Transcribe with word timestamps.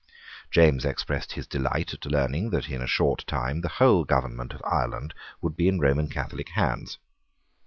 James 0.49 0.83
expressed 0.83 1.33
his 1.33 1.45
delight 1.45 1.93
at 1.93 2.07
learning 2.07 2.49
that 2.49 2.71
in 2.71 2.81
a 2.81 2.87
short 2.87 3.23
time 3.27 3.61
the 3.61 3.67
whole 3.69 4.03
government 4.03 4.51
of 4.51 4.59
Ireland 4.65 5.13
would 5.41 5.55
be 5.55 5.67
in 5.67 5.79
Roman 5.79 6.09
Catholic 6.09 6.49
hands. 6.55 6.97